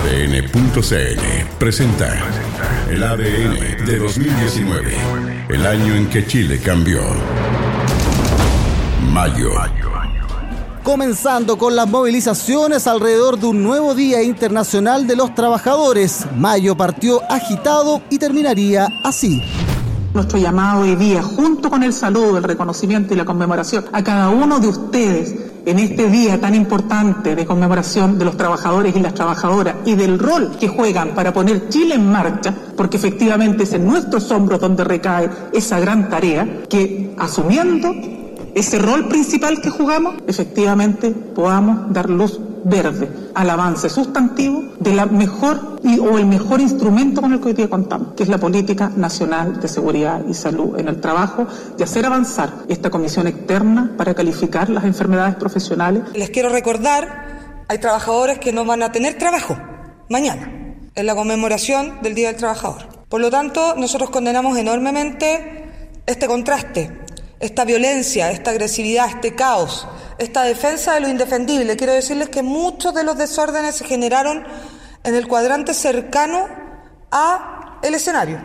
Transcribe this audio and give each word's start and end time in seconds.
ADN.cl 0.00 1.20
presenta 1.58 2.08
el 2.88 3.02
ADN 3.02 3.84
de 3.84 3.98
2019, 3.98 4.96
el 5.50 5.66
año 5.66 5.94
en 5.94 6.08
que 6.08 6.26
Chile 6.26 6.58
cambió. 6.58 7.02
Mayo. 9.12 9.50
Comenzando 10.82 11.58
con 11.58 11.76
las 11.76 11.86
movilizaciones 11.86 12.86
alrededor 12.86 13.38
de 13.38 13.48
un 13.48 13.62
nuevo 13.62 13.94
Día 13.94 14.22
Internacional 14.22 15.06
de 15.06 15.16
los 15.16 15.34
Trabajadores, 15.34 16.24
mayo 16.34 16.76
partió 16.76 17.20
agitado 17.30 18.00
y 18.08 18.18
terminaría 18.18 18.88
así. 19.04 19.42
Nuestro 20.14 20.38
llamado 20.38 20.80
hoy 20.82 20.96
día, 20.96 21.22
junto 21.22 21.68
con 21.68 21.82
el 21.82 21.92
saludo, 21.92 22.38
el 22.38 22.44
reconocimiento 22.44 23.12
y 23.12 23.18
la 23.18 23.26
conmemoración 23.26 23.84
a 23.92 24.02
cada 24.02 24.30
uno 24.30 24.60
de 24.60 24.68
ustedes 24.68 25.49
en 25.64 25.78
este 25.78 26.08
día 26.08 26.40
tan 26.40 26.54
importante 26.54 27.34
de 27.34 27.46
conmemoración 27.46 28.18
de 28.18 28.24
los 28.24 28.36
trabajadores 28.36 28.94
y 28.96 29.00
las 29.00 29.14
trabajadoras 29.14 29.76
y 29.84 29.94
del 29.94 30.18
rol 30.18 30.56
que 30.58 30.68
juegan 30.68 31.14
para 31.14 31.32
poner 31.32 31.68
Chile 31.68 31.94
en 31.94 32.10
marcha, 32.10 32.54
porque 32.76 32.96
efectivamente 32.96 33.64
es 33.64 33.72
en 33.72 33.86
nuestros 33.86 34.30
hombros 34.30 34.60
donde 34.60 34.84
recae 34.84 35.30
esa 35.52 35.80
gran 35.80 36.08
tarea, 36.08 36.62
que 36.68 37.14
asumiendo 37.18 37.94
ese 38.54 38.78
rol 38.78 39.08
principal 39.08 39.60
que 39.60 39.70
jugamos, 39.70 40.14
efectivamente 40.26 41.10
podamos 41.10 41.92
dar 41.92 42.10
luz 42.10 42.40
verde 42.64 43.08
al 43.34 43.50
avance 43.50 43.88
sustantivo 43.88 44.62
de 44.78 44.94
la 44.94 45.06
mejor 45.06 45.80
o 46.00 46.18
el 46.18 46.26
mejor 46.26 46.60
instrumento 46.60 47.20
con 47.20 47.32
el 47.32 47.40
que 47.40 47.48
hoy 47.48 47.52
día 47.54 47.68
contamos, 47.68 48.14
que 48.14 48.22
es 48.22 48.28
la 48.28 48.38
política 48.38 48.90
nacional 48.96 49.60
de 49.60 49.68
seguridad 49.68 50.22
y 50.28 50.34
salud 50.34 50.78
en 50.78 50.88
el 50.88 51.00
trabajo, 51.00 51.46
y 51.78 51.82
hacer 51.82 52.06
avanzar 52.06 52.52
esta 52.68 52.90
comisión 52.90 53.26
externa 53.26 53.94
para 53.96 54.14
calificar 54.14 54.68
las 54.70 54.84
enfermedades 54.84 55.36
profesionales. 55.36 56.02
Les 56.14 56.30
quiero 56.30 56.48
recordar, 56.48 57.64
hay 57.68 57.78
trabajadores 57.78 58.38
que 58.38 58.52
no 58.52 58.64
van 58.64 58.82
a 58.82 58.92
tener 58.92 59.18
trabajo 59.18 59.56
mañana, 60.08 60.76
en 60.94 61.06
la 61.06 61.14
conmemoración 61.14 62.02
del 62.02 62.14
Día 62.14 62.28
del 62.28 62.36
Trabajador. 62.36 62.82
Por 63.08 63.20
lo 63.20 63.30
tanto, 63.30 63.74
nosotros 63.76 64.10
condenamos 64.10 64.56
enormemente 64.56 65.68
este 66.06 66.26
contraste 66.26 67.00
esta 67.40 67.64
violencia, 67.64 68.30
esta 68.30 68.50
agresividad, 68.50 69.08
este 69.08 69.34
caos, 69.34 69.88
esta 70.20 70.44
defensa 70.44 70.94
de 70.94 71.00
lo 71.00 71.08
indefendible. 71.08 71.76
Quiero 71.76 71.94
decirles 71.94 72.28
que 72.28 72.42
muchos 72.42 72.94
de 72.94 73.04
los 73.04 73.16
desórdenes 73.16 73.76
se 73.76 73.84
generaron 73.86 74.44
en 75.02 75.14
el 75.14 75.26
cuadrante 75.26 75.72
cercano 75.72 76.46
a 77.10 77.80
el 77.82 77.94
escenario, 77.94 78.40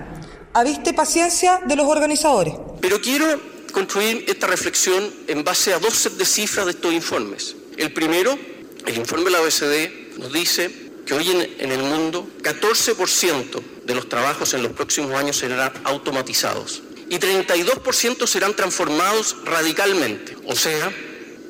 a 0.53 0.63
vista 0.63 0.89
y 0.89 0.93
paciencia 0.93 1.61
de 1.65 1.75
los 1.75 1.85
organizadores. 1.85 2.55
Pero 2.79 3.01
quiero 3.01 3.25
construir 3.73 4.23
esta 4.27 4.47
reflexión 4.47 5.03
en 5.27 5.43
base 5.43 5.73
a 5.73 5.79
dos 5.79 5.93
set 5.93 6.13
de 6.13 6.25
cifras 6.25 6.65
de 6.65 6.71
estos 6.71 6.93
informes. 6.93 7.55
El 7.77 7.91
primero, 7.91 8.39
el 8.85 8.97
informe 8.97 9.25
de 9.25 9.31
la 9.31 9.41
OECD 9.41 10.17
nos 10.17 10.31
dice 10.31 10.71
que 11.05 11.13
hoy 11.13 11.29
en, 11.29 11.41
en 11.59 11.71
el 11.73 11.83
mundo 11.83 12.25
14% 12.41 13.61
de 13.83 13.95
los 13.95 14.07
trabajos 14.07 14.53
en 14.53 14.63
los 14.63 14.71
próximos 14.71 15.11
años 15.13 15.37
serán 15.37 15.73
automatizados 15.83 16.83
y 17.09 17.17
32% 17.17 18.25
serán 18.25 18.55
transformados 18.55 19.35
radicalmente. 19.43 20.37
O 20.47 20.55
sea, 20.55 20.91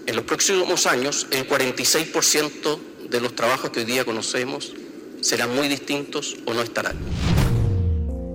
en 0.08 0.16
los 0.16 0.26
próximos 0.26 0.86
años 0.86 1.28
el 1.32 1.48
46% 1.48 2.80
de 3.10 3.22
los 3.22 3.36
trabajos 3.36 3.70
que 3.70 3.80
hoy 3.80 3.86
día 3.86 4.06
conocemos 4.06 4.74
serán 5.22 5.56
muy 5.56 5.68
distintos 5.68 6.36
o 6.46 6.54
no 6.54 6.62
estarán. 6.62 6.98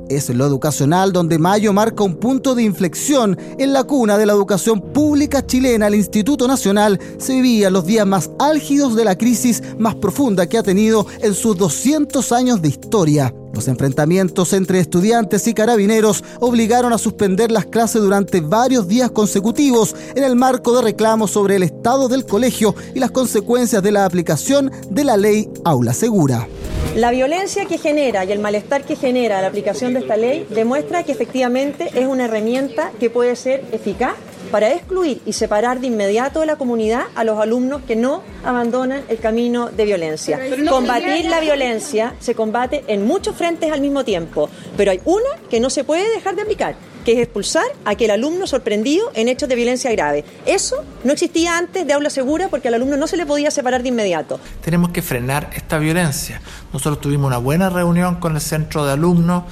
Es 0.09 0.29
lo 0.29 0.45
educacional 0.45 1.13
donde 1.13 1.39
mayo 1.39 1.73
marca 1.73 2.03
un 2.03 2.17
punto 2.17 2.57
de 2.57 2.65
inflexión 2.65 3.39
en 3.59 3.73
la 3.73 3.85
cuna 3.85 4.19
de 4.19 4.27
la 4.27 4.33
educación 4.33 4.93
pública 4.93 5.47
chilena. 5.47 5.87
El 5.87 5.95
Instituto 5.95 6.49
Nacional 6.49 6.99
se 7.19 7.35
vivía 7.35 7.71
los 7.71 7.87
días 7.87 8.07
más 8.09 8.29
álgidos 8.41 8.97
de 8.97 9.05
la 9.05 9.17
crisis 9.17 9.63
más 9.79 9.95
profunda 9.95 10.49
que 10.49 10.59
ha 10.59 10.65
tenido 10.65 11.07
en 11.21 11.33
sus 11.33 11.57
200 11.57 12.33
años 12.33 12.61
de 12.61 12.69
historia. 12.69 13.33
Los 13.53 13.69
enfrentamientos 13.69 14.53
entre 14.53 14.79
estudiantes 14.79 15.47
y 15.47 15.55
carabineros 15.55 16.23
obligaron 16.39 16.93
a 16.93 16.99
suspender 16.99 17.51
las 17.51 17.67
clases 17.67 18.01
durante 18.01 18.41
varios 18.41 18.87
días 18.87 19.11
consecutivos 19.11 19.95
en 20.15 20.23
el 20.23 20.37
marco 20.37 20.75
de 20.75 20.83
reclamos 20.83 21.33
sobre 21.33 21.57
el 21.57 21.65
estado 21.65 22.09
del 22.09 22.25
colegio 22.25 22.75
y 22.95 23.01
las 23.01 23.11
consecuencias 23.11 23.83
de 23.83 23.93
la 23.93 24.05
aplicación 24.05 24.71
de 24.91 25.05
la 25.05 25.17
ley 25.17 25.49
Aula 25.65 25.93
Segura. 25.93 26.47
La 26.95 27.11
violencia 27.11 27.67
que 27.67 27.79
genera 27.79 28.25
y 28.25 28.33
el 28.33 28.41
malestar 28.41 28.85
que 28.85 28.97
genera 28.97 29.41
la 29.41 29.49
aplicación 29.49 29.95
de 29.95 30.01
esta 30.01 30.17
ley 30.17 30.47
demuestra 30.51 31.05
que 31.05 31.13
efectivamente 31.13 31.89
es 31.95 32.07
una 32.07 32.25
herramienta 32.25 32.91
que 32.99 33.11
puede 33.11 33.37
ser 33.37 33.65
eficaz 33.71 34.15
para 34.51 34.73
excluir 34.73 35.21
y 35.27 35.33
separar 35.33 35.81
de 35.81 35.87
inmediato 35.87 36.41
de 36.41 36.47
la 36.47 36.57
comunidad 36.57 37.05
a 37.15 37.25
los 37.25 37.39
alumnos 37.39 37.83
que 37.87 37.97
no 37.97 38.23
abandonan 38.45 39.03
el 39.09 39.19
camino 39.19 39.69
de 39.71 39.85
violencia. 39.85 40.39
Combatir 40.69 41.27
la 41.27 41.41
violencia 41.41 42.15
se 42.21 42.35
combate 42.35 42.85
en 42.89 43.07
muchos 43.07 43.37
frentes 43.37 43.73
al 43.73 43.81
mismo 43.81 44.05
tiempo, 44.05 44.49
pero 44.77 44.91
hay 44.91 45.01
una 45.05 45.31
que 45.49 45.61
no 45.61 45.71
se 45.71 45.85
puede 45.85 46.09
dejar 46.11 46.37
de 46.37 46.43
aplicar 46.43 46.91
que 47.05 47.13
es 47.13 47.19
expulsar 47.19 47.65
a 47.85 47.91
aquel 47.91 48.11
alumno 48.11 48.47
sorprendido 48.47 49.11
en 49.15 49.29
hechos 49.29 49.49
de 49.49 49.55
violencia 49.55 49.91
grave. 49.93 50.25
Eso 50.47 50.85
no 51.05 51.13
existía 51.13 51.57
antes 51.57 51.87
de 51.87 51.93
aula 51.93 52.11
segura 52.11 52.49
porque 52.49 52.69
al 52.69 52.75
alumno 52.75 52.97
no 52.97 53.07
se 53.07 53.17
le 53.17 53.27
podía 53.27 53.51
separar 53.51 53.83
de 53.83 53.89
inmediato. 53.89 54.39
Tenemos 54.63 54.91
que 54.91 55.03
frenar 55.03 55.51
esta 55.55 55.79
violencia. 55.79 56.41
Nosotros 56.73 57.01
tuvimos 57.01 57.29
una 57.29 57.39
buena 57.39 57.71
reunión 57.71 58.17
con 58.17 58.35
el 58.35 58.41
centro 58.41 58.85
de 58.85 58.93
alumnos 58.93 59.45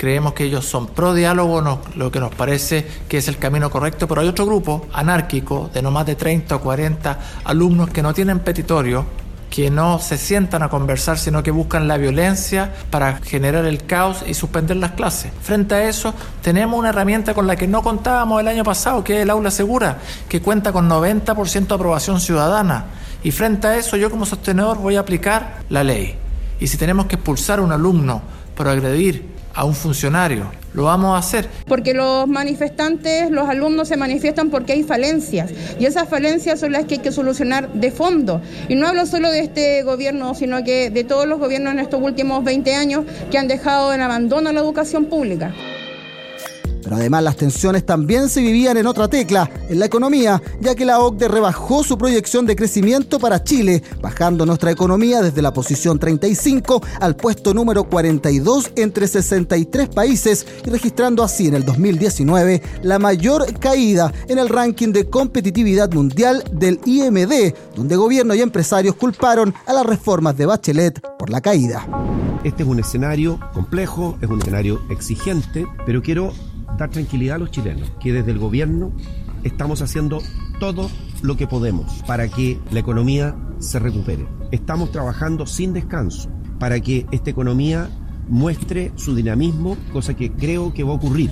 creemos 0.00 0.32
que 0.32 0.44
ellos 0.44 0.64
son 0.64 0.86
pro 0.86 1.12
diálogo, 1.12 1.78
lo 1.94 2.10
que 2.10 2.20
nos 2.20 2.34
parece 2.34 2.86
que 3.06 3.18
es 3.18 3.28
el 3.28 3.36
camino 3.36 3.68
correcto, 3.68 4.08
pero 4.08 4.22
hay 4.22 4.28
otro 4.28 4.46
grupo 4.46 4.86
anárquico 4.94 5.68
de 5.74 5.82
no 5.82 5.90
más 5.90 6.06
de 6.06 6.14
30 6.14 6.56
o 6.56 6.60
40 6.62 7.18
alumnos 7.44 7.90
que 7.90 8.00
no 8.00 8.14
tienen 8.14 8.38
petitorio, 8.38 9.04
que 9.50 9.70
no 9.70 9.98
se 9.98 10.16
sientan 10.16 10.62
a 10.62 10.70
conversar, 10.70 11.18
sino 11.18 11.42
que 11.42 11.50
buscan 11.50 11.86
la 11.86 11.98
violencia 11.98 12.72
para 12.88 13.18
generar 13.18 13.66
el 13.66 13.84
caos 13.84 14.24
y 14.26 14.32
suspender 14.32 14.78
las 14.78 14.92
clases. 14.92 15.32
Frente 15.42 15.74
a 15.74 15.86
eso, 15.86 16.14
tenemos 16.40 16.78
una 16.78 16.88
herramienta 16.88 17.34
con 17.34 17.46
la 17.46 17.56
que 17.56 17.68
no 17.68 17.82
contábamos 17.82 18.40
el 18.40 18.48
año 18.48 18.64
pasado, 18.64 19.04
que 19.04 19.18
es 19.18 19.22
el 19.24 19.28
aula 19.28 19.50
segura, 19.50 19.98
que 20.30 20.40
cuenta 20.40 20.72
con 20.72 20.88
90% 20.88 21.66
de 21.66 21.74
aprobación 21.74 22.22
ciudadana. 22.22 22.86
Y 23.22 23.32
frente 23.32 23.66
a 23.66 23.76
eso, 23.76 23.98
yo 23.98 24.10
como 24.10 24.24
sostenedor 24.24 24.78
voy 24.78 24.96
a 24.96 25.00
aplicar 25.00 25.58
la 25.68 25.84
ley. 25.84 26.16
Y 26.58 26.68
si 26.68 26.78
tenemos 26.78 27.04
que 27.04 27.16
expulsar 27.16 27.58
a 27.58 27.62
un 27.62 27.72
alumno 27.72 28.22
por 28.56 28.66
agredir 28.66 29.29
a 29.54 29.64
un 29.64 29.74
funcionario. 29.74 30.50
Lo 30.72 30.84
vamos 30.84 31.14
a 31.16 31.18
hacer. 31.18 31.48
Porque 31.66 31.94
los 31.94 32.28
manifestantes, 32.28 33.30
los 33.30 33.48
alumnos 33.48 33.88
se 33.88 33.96
manifiestan 33.96 34.50
porque 34.50 34.72
hay 34.72 34.84
falencias 34.84 35.50
y 35.78 35.86
esas 35.86 36.08
falencias 36.08 36.60
son 36.60 36.72
las 36.72 36.84
que 36.84 36.94
hay 36.94 37.00
que 37.00 37.12
solucionar 37.12 37.72
de 37.72 37.90
fondo. 37.90 38.40
Y 38.68 38.76
no 38.76 38.86
hablo 38.86 39.06
solo 39.06 39.30
de 39.30 39.40
este 39.40 39.82
gobierno, 39.82 40.34
sino 40.34 40.62
que 40.62 40.90
de 40.90 41.04
todos 41.04 41.26
los 41.26 41.38
gobiernos 41.38 41.72
en 41.72 41.80
estos 41.80 42.00
últimos 42.00 42.44
20 42.44 42.74
años 42.74 43.04
que 43.30 43.38
han 43.38 43.48
dejado 43.48 43.92
en 43.92 44.00
abandono 44.00 44.52
la 44.52 44.60
educación 44.60 45.06
pública. 45.06 45.52
Pero 46.90 47.02
además 47.02 47.22
las 47.22 47.36
tensiones 47.36 47.86
también 47.86 48.28
se 48.28 48.40
vivían 48.40 48.76
en 48.76 48.88
otra 48.88 49.06
tecla, 49.06 49.48
en 49.68 49.78
la 49.78 49.86
economía, 49.86 50.42
ya 50.60 50.74
que 50.74 50.84
la 50.84 50.98
OCDE 50.98 51.28
rebajó 51.28 51.84
su 51.84 51.96
proyección 51.96 52.46
de 52.46 52.56
crecimiento 52.56 53.20
para 53.20 53.44
Chile, 53.44 53.80
bajando 54.02 54.44
nuestra 54.44 54.72
economía 54.72 55.22
desde 55.22 55.40
la 55.40 55.52
posición 55.52 56.00
35 56.00 56.82
al 56.98 57.14
puesto 57.14 57.54
número 57.54 57.84
42 57.84 58.72
entre 58.74 59.06
63 59.06 59.88
países 59.88 60.44
y 60.66 60.68
registrando 60.68 61.22
así 61.22 61.46
en 61.46 61.54
el 61.54 61.64
2019 61.64 62.60
la 62.82 62.98
mayor 62.98 63.56
caída 63.60 64.12
en 64.26 64.40
el 64.40 64.48
ranking 64.48 64.88
de 64.88 65.08
competitividad 65.08 65.92
mundial 65.92 66.42
del 66.50 66.80
IMD, 66.86 67.54
donde 67.76 67.94
gobierno 67.94 68.34
y 68.34 68.40
empresarios 68.40 68.96
culparon 68.96 69.54
a 69.64 69.72
las 69.74 69.86
reformas 69.86 70.36
de 70.36 70.46
Bachelet 70.46 71.00
por 71.20 71.30
la 71.30 71.40
caída. 71.40 71.86
Este 72.42 72.64
es 72.64 72.68
un 72.68 72.80
escenario 72.80 73.38
complejo, 73.52 74.18
es 74.22 74.28
un 74.28 74.40
escenario 74.40 74.80
exigente, 74.88 75.66
pero 75.86 76.02
quiero 76.02 76.32
dar 76.78 76.90
tranquilidad 76.90 77.36
a 77.36 77.38
los 77.38 77.50
chilenos, 77.50 77.90
que 78.00 78.12
desde 78.12 78.30
el 78.30 78.38
gobierno 78.38 78.92
estamos 79.44 79.82
haciendo 79.82 80.22
todo 80.58 80.90
lo 81.22 81.36
que 81.36 81.46
podemos 81.46 82.02
para 82.06 82.28
que 82.28 82.58
la 82.70 82.80
economía 82.80 83.36
se 83.58 83.78
recupere. 83.78 84.26
Estamos 84.50 84.90
trabajando 84.90 85.46
sin 85.46 85.72
descanso 85.72 86.30
para 86.58 86.80
que 86.80 87.06
esta 87.10 87.30
economía 87.30 87.88
muestre 88.28 88.92
su 88.96 89.14
dinamismo, 89.14 89.76
cosa 89.92 90.14
que 90.14 90.32
creo 90.32 90.72
que 90.72 90.84
va 90.84 90.92
a 90.92 90.96
ocurrir. 90.96 91.30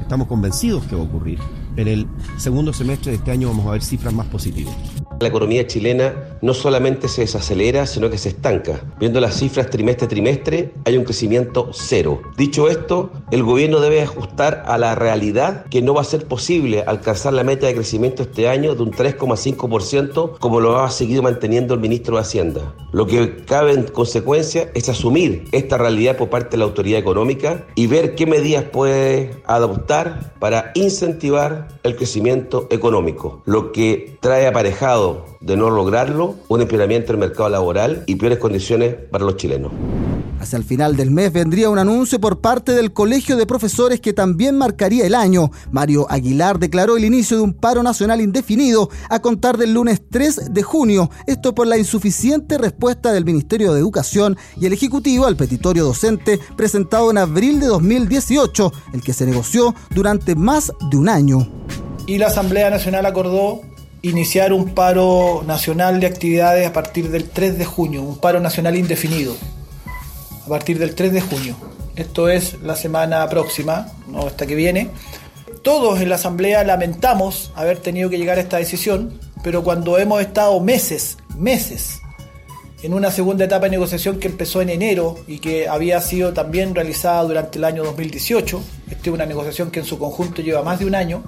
Estamos 0.00 0.28
convencidos 0.28 0.84
que 0.84 0.96
va 0.96 1.02
a 1.02 1.04
ocurrir. 1.04 1.38
En 1.76 1.88
el 1.88 2.06
segundo 2.36 2.72
semestre 2.72 3.12
de 3.12 3.18
este 3.18 3.30
año 3.30 3.48
vamos 3.48 3.66
a 3.66 3.72
ver 3.72 3.82
cifras 3.82 4.12
más 4.12 4.26
positivas. 4.26 4.74
La 5.20 5.28
economía 5.28 5.66
chilena 5.66 6.38
no 6.42 6.54
solamente 6.54 7.08
se 7.08 7.22
desacelera, 7.22 7.86
sino 7.86 8.08
que 8.08 8.18
se 8.18 8.28
estanca. 8.28 8.80
Viendo 9.00 9.20
las 9.20 9.34
cifras 9.36 9.68
trimestre 9.68 10.06
a 10.06 10.08
trimestre, 10.08 10.72
hay 10.84 10.96
un 10.96 11.02
crecimiento 11.02 11.70
cero. 11.72 12.22
Dicho 12.36 12.68
esto, 12.68 13.10
el 13.32 13.42
gobierno 13.42 13.80
debe 13.80 14.00
ajustar 14.00 14.62
a 14.66 14.78
la 14.78 14.94
realidad 14.94 15.64
que 15.70 15.82
no 15.82 15.94
va 15.94 16.02
a 16.02 16.04
ser 16.04 16.26
posible 16.26 16.84
alcanzar 16.86 17.32
la 17.32 17.42
meta 17.42 17.66
de 17.66 17.74
crecimiento 17.74 18.22
este 18.22 18.48
año 18.48 18.76
de 18.76 18.82
un 18.82 18.92
3,5% 18.92 20.38
como 20.38 20.60
lo 20.60 20.78
ha 20.78 20.90
seguido 20.90 21.22
manteniendo 21.22 21.74
el 21.74 21.80
ministro 21.80 22.14
de 22.14 22.22
Hacienda. 22.22 22.74
Lo 22.92 23.06
que 23.06 23.44
cabe 23.44 23.72
en 23.72 23.84
consecuencia 23.84 24.70
es 24.74 24.88
asumir 24.88 25.48
esta 25.50 25.78
realidad 25.78 26.16
por 26.16 26.30
parte 26.30 26.52
de 26.52 26.58
la 26.58 26.64
autoridad 26.64 27.00
económica 27.00 27.66
y 27.74 27.88
ver 27.88 28.14
qué 28.14 28.26
medidas 28.26 28.64
puede 28.64 29.42
adoptar 29.46 30.34
para 30.38 30.70
incentivar 30.74 31.68
el 31.82 31.96
crecimiento 31.96 32.68
económico, 32.70 33.42
lo 33.44 33.72
que 33.72 34.16
trae 34.20 34.46
aparejado 34.46 35.07
de 35.40 35.56
no 35.56 35.70
lograrlo, 35.70 36.36
un 36.48 36.60
empeoramiento 36.60 37.12
del 37.12 37.20
mercado 37.20 37.48
laboral 37.48 38.04
y 38.06 38.16
peores 38.16 38.38
condiciones 38.38 38.94
para 39.10 39.24
los 39.24 39.36
chilenos. 39.36 39.72
Hacia 40.40 40.56
el 40.56 40.64
final 40.64 40.96
del 40.96 41.10
mes 41.10 41.32
vendría 41.32 41.68
un 41.68 41.78
anuncio 41.78 42.20
por 42.20 42.40
parte 42.40 42.72
del 42.72 42.92
Colegio 42.92 43.36
de 43.36 43.46
Profesores 43.46 44.00
que 44.00 44.12
también 44.12 44.56
marcaría 44.56 45.04
el 45.04 45.14
año. 45.14 45.50
Mario 45.72 46.06
Aguilar 46.08 46.60
declaró 46.60 46.96
el 46.96 47.04
inicio 47.04 47.36
de 47.36 47.42
un 47.42 47.54
paro 47.54 47.82
nacional 47.82 48.20
indefinido 48.20 48.88
a 49.10 49.20
contar 49.20 49.56
del 49.56 49.74
lunes 49.74 50.00
3 50.08 50.54
de 50.54 50.62
junio, 50.62 51.10
esto 51.26 51.54
por 51.54 51.66
la 51.66 51.76
insuficiente 51.76 52.56
respuesta 52.56 53.12
del 53.12 53.24
Ministerio 53.24 53.72
de 53.72 53.80
Educación 53.80 54.36
y 54.60 54.66
el 54.66 54.72
Ejecutivo 54.72 55.26
al 55.26 55.36
petitorio 55.36 55.84
docente 55.84 56.38
presentado 56.56 57.10
en 57.10 57.18
abril 57.18 57.58
de 57.58 57.66
2018, 57.66 58.72
el 58.92 59.02
que 59.02 59.12
se 59.12 59.26
negoció 59.26 59.74
durante 59.90 60.36
más 60.36 60.72
de 60.90 60.96
un 60.96 61.08
año. 61.08 61.48
Y 62.06 62.16
la 62.18 62.28
Asamblea 62.28 62.70
Nacional 62.70 63.04
acordó 63.06 63.60
iniciar 64.02 64.52
un 64.52 64.74
paro 64.74 65.42
nacional 65.46 66.00
de 66.00 66.06
actividades 66.06 66.66
a 66.66 66.72
partir 66.72 67.10
del 67.10 67.28
3 67.28 67.58
de 67.58 67.64
junio, 67.64 68.02
un 68.02 68.18
paro 68.18 68.40
nacional 68.40 68.76
indefinido 68.76 69.36
a 70.44 70.48
partir 70.48 70.78
del 70.78 70.94
3 70.94 71.12
de 71.12 71.20
junio. 71.20 71.56
Esto 71.96 72.28
es 72.28 72.62
la 72.62 72.76
semana 72.76 73.28
próxima, 73.28 73.88
no 74.06 74.28
esta 74.28 74.46
que 74.46 74.54
viene. 74.54 74.90
Todos 75.62 76.00
en 76.00 76.08
la 76.08 76.14
Asamblea 76.14 76.62
lamentamos 76.62 77.50
haber 77.56 77.78
tenido 77.78 78.08
que 78.08 78.18
llegar 78.18 78.38
a 78.38 78.42
esta 78.42 78.58
decisión, 78.58 79.18
pero 79.42 79.64
cuando 79.64 79.98
hemos 79.98 80.20
estado 80.20 80.60
meses, 80.60 81.18
meses, 81.36 82.00
en 82.82 82.94
una 82.94 83.10
segunda 83.10 83.44
etapa 83.44 83.64
de 83.66 83.72
negociación 83.72 84.20
que 84.20 84.28
empezó 84.28 84.62
en 84.62 84.70
enero 84.70 85.18
y 85.26 85.40
que 85.40 85.68
había 85.68 86.00
sido 86.00 86.32
también 86.32 86.76
realizada 86.76 87.24
durante 87.24 87.58
el 87.58 87.64
año 87.64 87.82
2018, 87.82 88.62
esta 88.88 89.02
es 89.02 89.08
una 89.08 89.26
negociación 89.26 89.72
que 89.72 89.80
en 89.80 89.84
su 89.84 89.98
conjunto 89.98 90.42
lleva 90.42 90.62
más 90.62 90.78
de 90.78 90.86
un 90.86 90.94
año, 90.94 91.24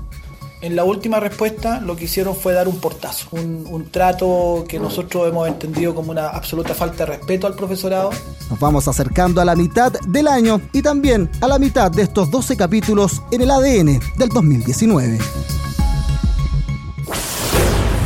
en 0.63 0.77
la 0.77 0.85
última 0.85 1.21
respuesta 1.21 1.81
lo 1.81 1.97
que 1.97 2.05
hicieron 2.05 2.37
fue 2.37 2.53
dar 2.53 2.69
un 2.69 2.79
portazo, 2.79 3.29
un, 3.33 3.89
trato 3.91 4.65
que 4.69 4.79
nosotros 4.79 5.29
hemos 5.29 5.49
entendido 5.49 5.95
como 5.95 6.11
una 6.11 6.29
absoluta 6.29 6.75
falta 6.75 7.05
de 7.05 7.17
respeto 7.17 7.47
al 7.47 7.55
profesorado. 7.55 8.11
Nos 8.49 8.61
vamos 8.61 8.87
acercando 8.87 9.41
a 9.41 9.45
la 9.45 9.57
mitad 9.57 9.93
del 10.09 10.29
año 10.29 10.61
y 10.73 10.83
también 10.83 11.31
a 11.41 11.49
la 11.49 11.59
mitad 11.59 11.91
de 11.91 12.03
estos 12.03 12.31
12 12.31 12.57
capítulos 12.57 13.23
en 13.31 13.43
el 13.43 13.51
ADN 13.51 14.01
del 14.17 14.29
2019 14.29 15.19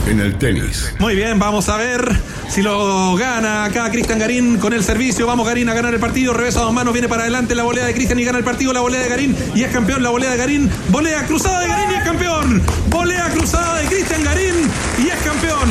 en 0.07 0.21
el 0.21 0.37
tenis. 0.37 0.95
Muy 0.99 1.15
bien, 1.15 1.39
vamos 1.39 1.69
a 1.69 1.77
ver 1.77 2.17
si 2.49 2.63
lo 2.63 3.15
gana 3.17 3.65
acá 3.65 3.91
Cristian 3.91 4.19
Garín 4.19 4.59
con 4.59 4.73
el 4.73 4.85
servicio. 4.85 5.27
Vamos 5.27 5.47
Garín 5.47 5.69
a 5.69 5.75
ganar 5.75 5.95
el 5.95 6.01
partido. 6.01 6.33
Revés 6.33 6.57
a 6.57 6.61
dos 6.61 6.73
manos, 6.73 6.93
viene 6.93 7.09
para 7.09 7.23
adelante 7.23 7.55
la 7.55 7.63
volea 7.63 7.87
de 7.87 7.95
Cristian 7.95 8.19
y 8.19 8.25
gana 8.25 8.39
el 8.39 8.45
partido. 8.45 8.73
La 8.73 8.81
volea 8.81 9.01
de 9.01 9.09
Garín 9.09 9.37
y 9.55 9.63
es 9.63 9.73
campeón. 9.73 10.03
La 10.03 10.11
volea 10.11 10.31
de 10.31 10.37
Garín. 10.37 10.71
Volea 10.91 11.27
cruzada 11.27 11.61
de 11.61 11.69
Garín 11.69 11.91
y 11.91 11.95
es 11.95 12.05
campeón. 12.05 12.63
Volea 12.89 13.31
cruzada 13.31 13.79
de 13.79 13.87
Cristian 13.87 14.25
Garín 14.25 14.55
y 14.99 15.09
es 15.09 15.19
campeón. 15.23 15.69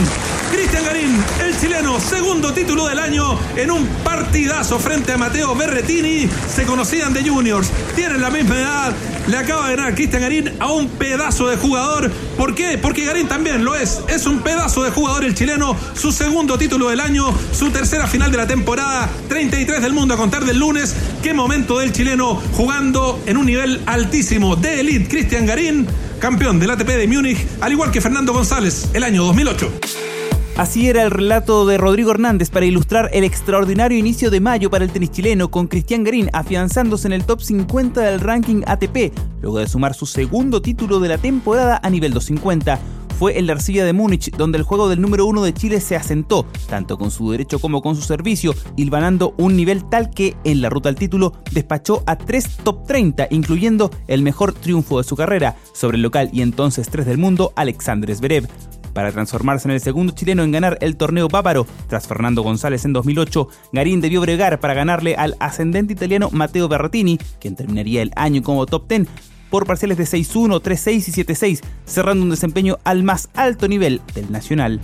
Cristian 0.51 0.83
Garín, 0.83 1.23
el 1.43 1.59
chileno, 1.59 1.99
segundo 1.99 2.53
título 2.53 2.85
del 2.87 2.99
año 2.99 3.39
en 3.55 3.71
un 3.71 3.87
partidazo 4.03 4.77
frente 4.77 5.11
a 5.11 5.17
Mateo 5.17 5.55
Berretini. 5.55 6.29
Se 6.47 6.63
conocían 6.65 7.11
de 7.11 7.27
juniors, 7.27 7.71
tienen 7.95 8.21
la 8.21 8.29
misma 8.29 8.57
edad. 8.57 8.93
Le 9.27 9.37
acaba 9.37 9.69
de 9.69 9.77
ganar 9.77 9.95
Cristian 9.95 10.21
Garín 10.21 10.51
a 10.59 10.71
un 10.71 10.89
pedazo 10.89 11.47
de 11.47 11.55
jugador. 11.55 12.11
¿Por 12.37 12.55
qué? 12.55 12.77
Porque 12.77 13.05
Garín 13.05 13.27
también 13.27 13.63
lo 13.63 13.73
es. 13.73 14.01
Es 14.09 14.25
un 14.25 14.41
pedazo 14.41 14.83
de 14.83 14.91
jugador 14.91 15.23
el 15.23 15.33
chileno. 15.33 15.77
Su 15.95 16.11
segundo 16.11 16.57
título 16.57 16.89
del 16.89 16.99
año, 16.99 17.33
su 17.53 17.69
tercera 17.69 18.05
final 18.05 18.31
de 18.31 18.37
la 18.37 18.47
temporada. 18.47 19.09
33 19.29 19.81
del 19.81 19.93
mundo 19.93 20.15
a 20.15 20.17
contar 20.17 20.43
del 20.43 20.59
lunes. 20.59 20.93
Qué 21.21 21.33
momento 21.33 21.79
del 21.79 21.93
chileno 21.93 22.41
jugando 22.51 23.21
en 23.25 23.37
un 23.37 23.45
nivel 23.45 23.81
altísimo 23.85 24.57
de 24.57 24.81
elite. 24.81 25.07
Cristian 25.07 25.45
Garín, 25.45 25.87
campeón 26.19 26.59
del 26.59 26.71
ATP 26.71 26.87
de 26.87 27.07
Múnich, 27.07 27.47
al 27.61 27.71
igual 27.71 27.91
que 27.91 28.01
Fernando 28.01 28.33
González, 28.33 28.89
el 28.93 29.03
año 29.03 29.23
2008. 29.23 30.12
Así 30.55 30.87
era 30.87 31.01
el 31.01 31.09
relato 31.09 31.65
de 31.65 31.79
Rodrigo 31.79 32.11
Hernández 32.11 32.51
para 32.51 32.67
ilustrar 32.67 33.09
el 33.11 33.23
extraordinario 33.23 33.97
inicio 33.97 34.29
de 34.29 34.39
mayo 34.39 34.69
para 34.69 34.85
el 34.85 34.91
tenis 34.91 35.09
chileno, 35.09 35.49
con 35.49 35.65
Cristian 35.65 36.03
Garín 36.03 36.29
afianzándose 36.31 37.07
en 37.07 37.13
el 37.13 37.25
top 37.25 37.41
50 37.41 38.01
del 38.01 38.19
ranking 38.19 38.61
ATP, 38.67 39.13
luego 39.41 39.57
de 39.57 39.67
sumar 39.67 39.95
su 39.95 40.05
segundo 40.05 40.61
título 40.61 40.99
de 40.99 41.09
la 41.09 41.17
temporada 41.17 41.79
a 41.81 41.89
nivel 41.89 42.13
250 42.13 42.79
fue 43.17 43.39
el 43.39 43.47
de 43.47 43.53
Arcilla 43.53 43.83
de 43.85 43.93
Múnich, 43.93 44.31
donde 44.35 44.57
el 44.57 44.63
juego 44.63 44.89
del 44.89 45.01
número 45.01 45.25
uno 45.25 45.43
de 45.43 45.53
Chile 45.53 45.79
se 45.79 45.95
asentó, 45.95 46.45
tanto 46.67 46.97
con 46.97 47.09
su 47.09 47.31
derecho 47.31 47.59
como 47.59 47.81
con 47.81 47.95
su 47.95 48.01
servicio, 48.01 48.53
hilvanando 48.75 49.33
un 49.37 49.55
nivel 49.55 49.85
tal 49.85 50.09
que, 50.09 50.35
en 50.43 50.61
la 50.61 50.69
ruta 50.69 50.89
al 50.89 50.95
título, 50.95 51.33
despachó 51.51 52.03
a 52.05 52.17
tres 52.17 52.57
top 52.63 52.85
30, 52.85 53.27
incluyendo 53.29 53.91
el 54.07 54.23
mejor 54.23 54.53
triunfo 54.53 54.97
de 54.97 55.03
su 55.03 55.15
carrera 55.15 55.55
sobre 55.73 55.97
el 55.97 56.03
local 56.03 56.29
y 56.33 56.41
entonces 56.41 56.89
tres 56.89 57.05
del 57.05 57.17
mundo, 57.17 57.53
Alexander 57.55 58.13
Zverev 58.15 58.47
para 58.93 59.11
transformarse 59.11 59.67
en 59.67 59.73
el 59.73 59.81
segundo 59.81 60.13
chileno 60.13 60.43
en 60.43 60.51
ganar 60.51 60.77
el 60.81 60.95
torneo 60.95 61.27
bávaro. 61.27 61.65
Tras 61.87 62.07
Fernando 62.07 62.41
González 62.41 62.85
en 62.85 62.93
2008, 62.93 63.47
Garín 63.71 64.01
debió 64.01 64.21
bregar 64.21 64.59
para 64.59 64.73
ganarle 64.73 65.15
al 65.15 65.35
ascendente 65.39 65.93
italiano 65.93 66.29
Matteo 66.31 66.67
Berrettini, 66.67 67.19
quien 67.39 67.55
terminaría 67.55 68.01
el 68.01 68.11
año 68.15 68.41
como 68.41 68.65
top 68.65 68.87
10 68.87 69.07
por 69.49 69.67
parciales 69.67 69.97
de 69.99 70.05
6-1, 70.05 70.61
3-6 70.61 71.07
y 71.09 71.23
7-6, 71.23 71.61
cerrando 71.85 72.23
un 72.23 72.31
desempeño 72.31 72.79
al 72.83 73.03
más 73.03 73.29
alto 73.35 73.67
nivel 73.67 74.01
del 74.15 74.31
Nacional. 74.31 74.81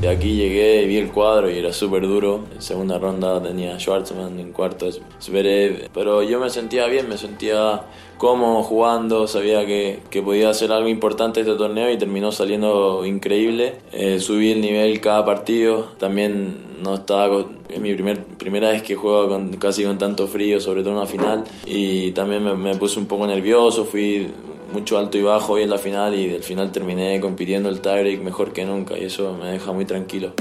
De 0.00 0.08
aquí 0.08 0.34
llegué, 0.36 0.84
vi 0.84 0.98
el 0.98 1.10
cuadro 1.10 1.50
y 1.50 1.58
era 1.58 1.72
súper 1.72 2.02
duro. 2.06 2.44
En 2.54 2.60
segunda 2.60 2.98
ronda 2.98 3.42
tenía 3.42 3.78
Schwartzman, 3.78 4.38
en 4.38 4.52
cuarto 4.52 4.88
Zverev. 5.20 5.88
Pero 5.94 6.22
yo 6.22 6.38
me 6.40 6.50
sentía 6.50 6.86
bien, 6.86 7.08
me 7.08 7.16
sentía 7.16 7.82
cómodo 8.18 8.62
jugando, 8.62 9.26
sabía 9.26 9.64
que, 9.66 10.00
que 10.10 10.22
podía 10.22 10.50
hacer 10.50 10.72
algo 10.72 10.88
importante 10.88 11.40
este 11.40 11.54
torneo 11.54 11.90
y 11.90 11.96
terminó 11.96 12.32
saliendo 12.32 13.04
increíble. 13.06 13.76
Eh, 13.92 14.20
subí 14.20 14.52
el 14.52 14.60
nivel 14.60 15.00
cada 15.00 15.24
partido, 15.24 15.88
también 15.98 16.74
no 16.82 16.94
estaba 16.94 17.44
es 17.68 17.80
mi 17.80 17.92
primer, 17.94 18.22
primera 18.24 18.70
vez 18.70 18.82
que 18.82 18.94
juego 18.94 19.28
con, 19.28 19.56
casi 19.56 19.84
con 19.84 19.98
tanto 19.98 20.28
frío, 20.28 20.60
sobre 20.60 20.82
todo 20.82 20.92
en 20.92 20.98
una 20.98 21.06
final, 21.06 21.44
y 21.66 22.12
también 22.12 22.44
me, 22.44 22.54
me 22.54 22.76
puse 22.76 22.98
un 22.98 23.06
poco 23.06 23.26
nervioso, 23.26 23.84
fui 23.84 24.28
mucho 24.74 24.98
alto 24.98 25.16
y 25.16 25.22
bajo 25.22 25.54
hoy 25.54 25.62
en 25.62 25.70
la 25.70 25.78
final 25.78 26.14
y 26.14 26.26
del 26.26 26.42
final 26.42 26.72
terminé 26.72 27.20
compitiendo 27.20 27.68
el 27.68 27.80
tiebreak 27.80 28.20
mejor 28.22 28.52
que 28.52 28.66
nunca 28.66 28.98
y 28.98 29.04
eso 29.04 29.34
me 29.40 29.46
deja 29.46 29.72
muy 29.72 29.86
tranquilo. 29.86 30.34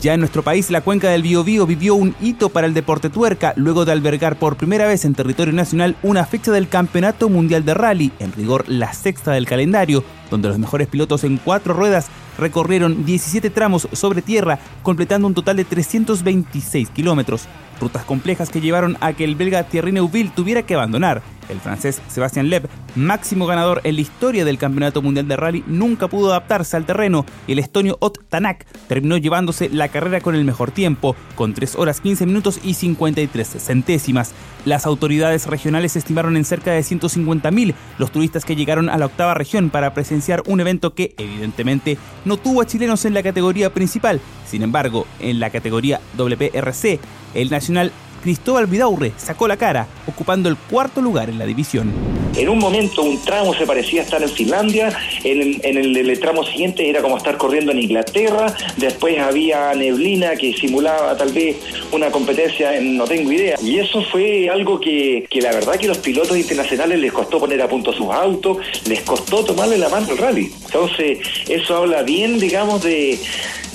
Ya 0.00 0.14
en 0.14 0.20
nuestro 0.20 0.42
país, 0.42 0.70
la 0.70 0.80
cuenca 0.80 1.10
del 1.10 1.22
Biobío 1.22 1.66
vivió 1.66 1.94
un 1.94 2.14
hito 2.22 2.48
para 2.48 2.66
el 2.66 2.72
deporte 2.72 3.10
tuerca 3.10 3.52
luego 3.56 3.84
de 3.84 3.92
albergar 3.92 4.38
por 4.38 4.56
primera 4.56 4.86
vez 4.86 5.04
en 5.04 5.14
territorio 5.14 5.52
nacional 5.52 5.96
una 6.02 6.24
fecha 6.24 6.52
del 6.52 6.68
Campeonato 6.68 7.28
Mundial 7.28 7.66
de 7.66 7.74
Rally, 7.74 8.12
en 8.18 8.32
rigor 8.32 8.64
la 8.68 8.94
sexta 8.94 9.32
del 9.32 9.44
calendario, 9.44 10.02
donde 10.30 10.48
los 10.48 10.58
mejores 10.58 10.88
pilotos 10.88 11.24
en 11.24 11.36
cuatro 11.36 11.74
ruedas 11.74 12.08
recorrieron 12.38 13.04
17 13.04 13.50
tramos 13.50 13.88
sobre 13.92 14.22
tierra, 14.22 14.58
completando 14.82 15.26
un 15.26 15.34
total 15.34 15.56
de 15.56 15.64
326 15.64 16.90
kilómetros. 16.90 17.46
Rutas 17.80 18.04
complejas 18.04 18.50
que 18.50 18.60
llevaron 18.60 18.98
a 19.00 19.14
que 19.14 19.24
el 19.24 19.36
belga 19.36 19.62
Thierry 19.62 19.92
Neuville 19.92 20.32
tuviera 20.34 20.62
que 20.62 20.74
abandonar. 20.74 21.22
El 21.48 21.60
francés 21.60 22.00
Sebastian 22.08 22.48
Loeb, 22.48 22.68
máximo 22.94 23.46
ganador 23.46 23.80
en 23.82 23.96
la 23.96 24.02
historia 24.02 24.44
del 24.44 24.58
Campeonato 24.58 25.02
Mundial 25.02 25.26
de 25.26 25.36
Rally, 25.36 25.64
nunca 25.66 26.06
pudo 26.06 26.30
adaptarse 26.30 26.76
al 26.76 26.86
terreno 26.86 27.24
y 27.48 27.52
el 27.52 27.58
estonio 27.58 27.96
Ott 28.00 28.18
Tanak 28.28 28.66
terminó 28.86 29.16
llevándose 29.16 29.68
la 29.68 29.88
carrera 29.88 30.20
con 30.20 30.36
el 30.36 30.44
mejor 30.44 30.70
tiempo, 30.70 31.16
con 31.34 31.54
3 31.54 31.74
horas 31.76 32.00
15 32.00 32.26
minutos 32.26 32.60
y 32.62 32.74
53 32.74 33.48
centésimas. 33.58 34.32
Las 34.64 34.86
autoridades 34.86 35.46
regionales 35.46 35.96
estimaron 35.96 36.36
en 36.36 36.44
cerca 36.44 36.70
de 36.70 36.80
150.000 36.80 37.74
los 37.98 38.12
turistas 38.12 38.44
que 38.44 38.54
llegaron 38.54 38.88
a 38.88 38.98
la 38.98 39.06
octava 39.06 39.34
región 39.34 39.70
para 39.70 39.92
presenciar 39.94 40.19
un 40.46 40.60
evento 40.60 40.94
que, 40.94 41.14
evidentemente, 41.18 41.98
no 42.24 42.36
tuvo 42.36 42.62
a 42.62 42.66
chilenos 42.66 43.04
en 43.04 43.14
la 43.14 43.22
categoría 43.22 43.72
principal. 43.72 44.20
Sin 44.46 44.62
embargo, 44.62 45.06
en 45.20 45.40
la 45.40 45.50
categoría 45.50 46.00
WRC, 46.16 46.98
el 47.34 47.50
nacional 47.50 47.92
Cristóbal 48.22 48.66
Vidaurre 48.66 49.12
sacó 49.16 49.48
la 49.48 49.56
cara, 49.56 49.86
ocupando 50.06 50.48
el 50.48 50.56
cuarto 50.56 51.00
lugar 51.00 51.30
en 51.30 51.38
la 51.38 51.46
división. 51.46 51.92
En 52.36 52.48
un 52.48 52.58
momento 52.58 53.02
un 53.02 53.20
tramo 53.24 53.54
se 53.54 53.66
parecía 53.66 54.02
estar 54.02 54.22
en 54.22 54.28
Finlandia, 54.28 54.96
en, 55.24 55.60
el, 55.62 56.20
tramo 56.20 56.44
siguiente 56.44 56.88
era 56.88 57.02
como 57.02 57.16
estar 57.16 57.36
corriendo 57.36 57.72
en 57.72 57.80
Inglaterra, 57.80 58.54
después 58.76 59.18
había 59.18 59.74
neblina 59.74 60.36
que 60.36 60.52
simulaba 60.52 61.16
tal 61.16 61.32
vez 61.32 61.56
una 61.92 62.10
competencia 62.10 62.76
en 62.76 62.96
no 62.96 63.04
tengo 63.04 63.32
idea. 63.32 63.56
Y 63.62 63.78
eso 63.78 64.02
fue 64.02 64.48
algo 64.48 64.78
que, 64.78 65.26
que 65.28 65.40
la 65.40 65.52
verdad 65.52 65.74
que 65.74 65.88
los 65.88 65.98
pilotos 65.98 66.36
internacionales 66.36 67.00
les 67.00 67.12
costó 67.12 67.40
poner 67.40 67.60
a 67.62 67.68
punto 67.68 67.92
sus 67.92 68.10
autos, 68.10 68.58
les 68.86 69.00
costó 69.00 69.44
tomarle 69.44 69.78
la 69.78 69.88
mano 69.88 70.08
al 70.10 70.18
rally. 70.18 70.52
Entonces 70.66 71.18
eso 71.48 71.76
habla 71.76 72.02
bien, 72.02 72.38
digamos, 72.38 72.82
de, 72.82 73.18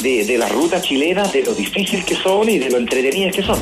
de, 0.01 0.23
de 0.23 0.37
las 0.37 0.51
rutas 0.51 0.83
chilenas, 0.83 1.33
de 1.33 1.43
lo 1.43 1.53
difícil 1.53 2.05
que 2.05 2.15
son 2.15 2.47
y 2.47 2.59
de 2.59 2.69
lo 2.69 2.77
entretenidas 2.77 3.35
que 3.35 3.43
son 3.43 3.59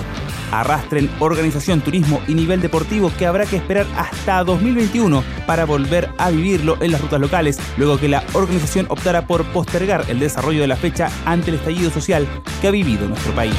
arrastren 0.60 1.10
organización, 1.20 1.82
turismo 1.82 2.22
y 2.28 2.34
nivel 2.34 2.62
deportivo 2.62 3.12
que 3.18 3.26
habrá 3.26 3.46
que 3.46 3.58
esperar 3.58 3.86
hasta 3.98 4.44
2021 4.44 5.24
para 5.46 5.66
volver 5.66 6.10
a 6.18 6.32
vivirlo 6.32 6.78
en 6.82 6.92
las 6.92 7.02
rutas 7.02 7.20
locales, 7.20 7.60
luego 7.78 8.00
que 8.00 8.10
la 8.10 8.24
organización 8.34 8.86
optara 8.90 9.28
por 9.28 9.46
postergar 9.46 10.06
el 10.08 10.20
desarrollo 10.20 10.62
de 10.62 10.68
la 10.68 10.76
fecha 10.76 11.10
ante 11.26 11.52
el 11.52 11.58
estallido 11.58 11.92
social 11.92 12.28
que 12.62 12.68
ha 12.68 12.72
vivido 12.72 13.08
nuestro 13.08 13.34
país. 13.34 13.56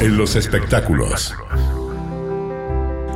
En 0.00 0.16
los 0.16 0.34
espectáculos. 0.34 1.34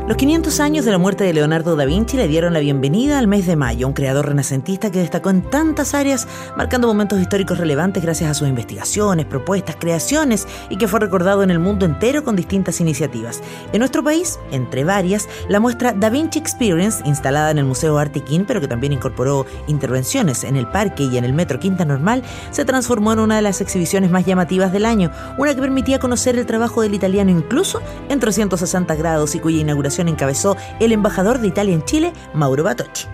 Los 0.06 0.18
500 0.18 0.60
años 0.60 0.84
de 0.84 0.92
la 0.92 0.98
muerte 0.98 1.24
de 1.24 1.32
Leonardo 1.32 1.74
da 1.74 1.84
Vinci 1.84 2.16
le 2.16 2.28
dieron 2.28 2.52
la 2.52 2.60
bienvenida 2.60 3.18
al 3.18 3.26
mes 3.26 3.44
de 3.44 3.56
mayo, 3.56 3.88
un 3.88 3.92
creador 3.92 4.26
renacentista 4.26 4.92
que 4.92 5.00
destacó 5.00 5.30
en 5.30 5.42
tantas 5.42 5.94
áreas, 5.94 6.28
marcando 6.56 6.86
momentos 6.86 7.20
históricos 7.20 7.58
relevantes 7.58 8.04
gracias 8.04 8.30
a 8.30 8.34
sus 8.34 8.46
investigaciones, 8.46 9.26
propuestas, 9.26 9.74
creaciones 9.74 10.46
y 10.70 10.78
que 10.78 10.86
fue 10.86 11.00
recordado 11.00 11.42
en 11.42 11.50
el 11.50 11.58
mundo 11.58 11.86
entero 11.86 12.22
con 12.22 12.36
distintas 12.36 12.80
iniciativas. 12.80 13.42
En 13.72 13.80
nuestro 13.80 14.04
país, 14.04 14.38
entre 14.52 14.84
varias, 14.84 15.28
la 15.48 15.58
muestra 15.58 15.92
Da 15.92 16.08
Vinci 16.08 16.38
Experience, 16.38 17.02
instalada 17.04 17.50
en 17.50 17.58
el 17.58 17.64
Museo 17.64 17.98
Artequín, 17.98 18.44
pero 18.46 18.60
que 18.60 18.68
también 18.68 18.92
incorporó 18.92 19.44
intervenciones 19.66 20.44
en 20.44 20.54
el 20.54 20.68
parque 20.68 21.02
y 21.02 21.18
en 21.18 21.24
el 21.24 21.32
Metro 21.32 21.58
Quinta 21.58 21.84
Normal, 21.84 22.22
se 22.52 22.64
transformó 22.64 23.12
en 23.12 23.18
una 23.18 23.34
de 23.34 23.42
las 23.42 23.60
exhibiciones 23.60 24.12
más 24.12 24.24
llamativas 24.24 24.72
del 24.72 24.84
año, 24.84 25.10
una 25.36 25.52
que 25.52 25.60
permitía 25.60 25.98
conocer 25.98 26.38
el 26.38 26.46
trabajo 26.46 26.82
del 26.82 26.94
italiano 26.94 27.32
incluso 27.32 27.80
en 28.08 28.20
360 28.20 28.94
grados 28.94 29.34
y 29.34 29.40
cuya 29.40 29.62
inauguración 29.62 29.95
encabezó 30.02 30.56
el 30.80 30.92
embajador 30.92 31.40
de 31.40 31.48
Italia 31.48 31.74
en 31.74 31.84
Chile, 31.84 32.12
Mauro 32.34 32.62
Batocci. 32.64 33.06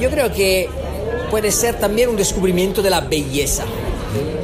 Yo 0.00 0.10
creo 0.10 0.32
que 0.32 0.68
puede 1.30 1.50
ser 1.50 1.78
también 1.78 2.10
un 2.10 2.16
descubrimiento 2.16 2.82
de 2.82 2.90
la 2.90 3.00
belleza. 3.00 3.64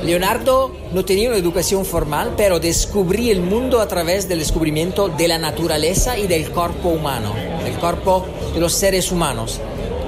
Leonardo 0.03 0.75
no 0.93 1.05
tenía 1.05 1.29
una 1.29 1.37
educación 1.37 1.85
formal, 1.85 2.33
pero 2.37 2.61
descubrí 2.61 3.31
el 3.31 3.43
mundo 3.43 3.81
a 3.81 3.89
través 3.89 4.29
del 4.29 4.39
descubrimiento 4.39 5.09
de 5.09 5.29
la 5.29 5.39
naturaleza 5.39 6.17
y 6.17 6.27
del 6.27 6.51
cuerpo 6.51 6.89
humano, 6.89 7.35
del 7.63 7.75
cuerpo 7.75 8.27
de 8.55 8.61
los 8.61 8.73
seres 8.73 9.13
humanos. 9.13 9.61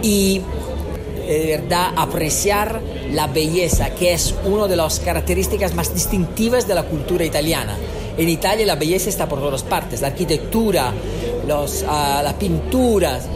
Y 0.02 0.40
de 1.28 1.58
verdad 1.58 1.92
apreciar 1.96 2.80
la 3.12 3.26
belleza, 3.26 3.90
que 3.90 4.12
es 4.12 4.34
una 4.44 4.66
de 4.66 4.76
las 4.76 5.00
características 5.00 5.74
más 5.74 5.94
distintivas 5.94 6.66
de 6.66 6.74
la 6.74 6.84
cultura 6.84 7.24
italiana. 7.24 7.76
En 8.16 8.28
Italia 8.28 8.66
la 8.66 8.76
belleza 8.76 9.08
está 9.08 9.28
por 9.28 9.38
todas 9.40 9.62
partes, 9.62 10.00
la 10.00 10.08
arquitectura, 10.08 10.92
los, 11.46 11.82
uh, 11.82 12.22
las 12.22 12.34
pinturas. 12.34 13.28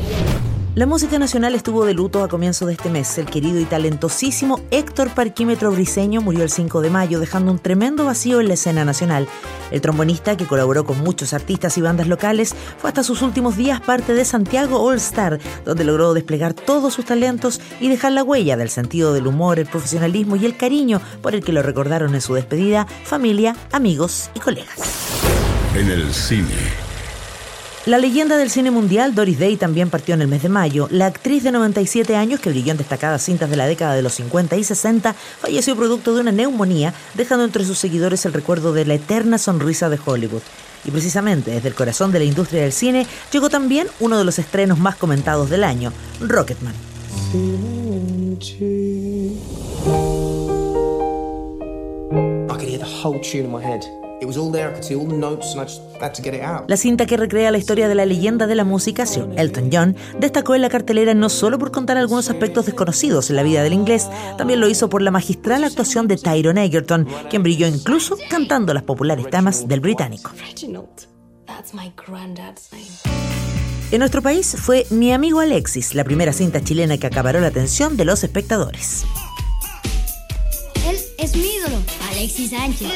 La 0.74 0.86
música 0.86 1.20
nacional 1.20 1.54
estuvo 1.54 1.84
de 1.84 1.94
luto 1.94 2.24
a 2.24 2.28
comienzo 2.28 2.66
de 2.66 2.72
este 2.72 2.90
mes. 2.90 3.16
El 3.16 3.26
querido 3.26 3.60
y 3.60 3.64
talentosísimo 3.64 4.60
Héctor 4.72 5.08
Parquímetro 5.10 5.70
Briseño 5.70 6.20
murió 6.20 6.42
el 6.42 6.50
5 6.50 6.80
de 6.80 6.90
mayo, 6.90 7.20
dejando 7.20 7.52
un 7.52 7.60
tremendo 7.60 8.06
vacío 8.06 8.40
en 8.40 8.48
la 8.48 8.54
escena 8.54 8.84
nacional. 8.84 9.28
El 9.70 9.80
trombonista, 9.80 10.36
que 10.36 10.46
colaboró 10.46 10.84
con 10.84 10.98
muchos 10.98 11.32
artistas 11.32 11.78
y 11.78 11.80
bandas 11.80 12.08
locales, 12.08 12.56
fue 12.78 12.90
hasta 12.90 13.04
sus 13.04 13.22
últimos 13.22 13.56
días 13.56 13.80
parte 13.82 14.14
de 14.14 14.24
Santiago 14.24 14.82
All 14.82 14.96
Star, 14.96 15.38
donde 15.64 15.84
logró 15.84 16.12
desplegar 16.12 16.54
todos 16.54 16.92
sus 16.92 17.04
talentos 17.04 17.60
y 17.78 17.88
dejar 17.88 18.10
la 18.10 18.24
huella 18.24 18.56
del 18.56 18.68
sentido 18.68 19.14
del 19.14 19.28
humor, 19.28 19.60
el 19.60 19.66
profesionalismo 19.66 20.34
y 20.34 20.44
el 20.44 20.56
cariño 20.56 21.00
por 21.22 21.36
el 21.36 21.44
que 21.44 21.52
lo 21.52 21.62
recordaron 21.62 22.16
en 22.16 22.20
su 22.20 22.34
despedida 22.34 22.88
familia, 23.04 23.54
amigos 23.70 24.28
y 24.34 24.40
colegas. 24.40 24.80
En 25.76 25.88
el 25.88 26.12
cine. 26.12 26.83
La 27.86 27.98
leyenda 27.98 28.38
del 28.38 28.48
cine 28.48 28.70
mundial, 28.70 29.14
Doris 29.14 29.38
Day, 29.38 29.58
también 29.58 29.90
partió 29.90 30.14
en 30.14 30.22
el 30.22 30.28
mes 30.28 30.42
de 30.42 30.48
mayo. 30.48 30.88
La 30.90 31.04
actriz 31.04 31.42
de 31.42 31.52
97 31.52 32.16
años, 32.16 32.40
que 32.40 32.48
brilló 32.48 32.70
en 32.70 32.78
destacadas 32.78 33.22
cintas 33.22 33.50
de 33.50 33.56
la 33.56 33.66
década 33.66 33.94
de 33.94 34.00
los 34.00 34.14
50 34.14 34.56
y 34.56 34.64
60, 34.64 35.12
falleció 35.12 35.76
producto 35.76 36.14
de 36.14 36.22
una 36.22 36.32
neumonía, 36.32 36.94
dejando 37.12 37.44
entre 37.44 37.66
sus 37.66 37.76
seguidores 37.76 38.24
el 38.24 38.32
recuerdo 38.32 38.72
de 38.72 38.86
la 38.86 38.94
eterna 38.94 39.36
sonrisa 39.36 39.90
de 39.90 39.98
Hollywood. 40.02 40.40
Y 40.86 40.92
precisamente 40.92 41.50
desde 41.50 41.68
el 41.68 41.74
corazón 41.74 42.10
de 42.10 42.20
la 42.20 42.24
industria 42.24 42.62
del 42.62 42.72
cine 42.72 43.06
llegó 43.30 43.50
también 43.50 43.86
uno 44.00 44.16
de 44.16 44.24
los 44.24 44.38
estrenos 44.38 44.78
más 44.78 44.96
comentados 44.96 45.50
del 45.50 45.62
año, 45.62 45.92
Rocketman. 46.22 46.72
La 56.68 56.76
cinta 56.76 57.06
que 57.06 57.16
recrea 57.16 57.50
la 57.50 57.58
historia 57.58 57.88
de 57.88 57.94
la 57.94 58.06
leyenda 58.06 58.46
de 58.46 58.54
la 58.54 58.64
música, 58.64 59.06
Sir 59.06 59.28
Elton 59.36 59.70
John, 59.72 59.96
destacó 60.18 60.54
en 60.54 60.62
la 60.62 60.68
cartelera 60.68 61.14
no 61.14 61.28
solo 61.28 61.58
por 61.58 61.72
contar 61.72 61.96
algunos 61.96 62.30
aspectos 62.30 62.66
desconocidos 62.66 63.30
en 63.30 63.36
la 63.36 63.42
vida 63.42 63.62
del 63.62 63.72
inglés, 63.72 64.08
también 64.38 64.60
lo 64.60 64.68
hizo 64.68 64.88
por 64.88 65.02
la 65.02 65.10
magistral 65.10 65.64
actuación 65.64 66.08
de 66.08 66.16
Tyrone 66.16 66.64
Egerton, 66.64 67.06
quien 67.28 67.42
brilló 67.42 67.66
incluso 67.66 68.16
cantando 68.30 68.72
las 68.72 68.82
populares 68.82 69.28
temas 69.30 69.68
del 69.68 69.80
británico. 69.80 70.30
En 73.90 73.98
nuestro 73.98 74.22
país 74.22 74.56
fue 74.58 74.86
Mi 74.90 75.12
amigo 75.12 75.40
Alexis, 75.40 75.94
la 75.94 76.04
primera 76.04 76.32
cinta 76.32 76.62
chilena 76.62 76.98
que 76.98 77.06
acaparó 77.06 77.40
la 77.40 77.48
atención 77.48 77.96
de 77.96 78.04
los 78.04 78.24
espectadores. 78.24 79.04
Él 80.88 80.96
es 81.18 81.36
mi 81.36 81.46
ídolo, 81.46 81.76
Alexis 82.10 82.50
Sánchez. 82.50 82.88